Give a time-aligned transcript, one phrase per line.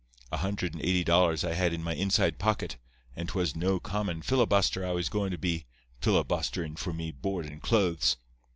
[0.31, 2.77] A hundred and eighty dollars I had in my inside pocket,
[3.15, 5.67] and 'twas no common filibuster I was goin' to be,
[6.01, 8.17] filibusterin' for me board and clothes.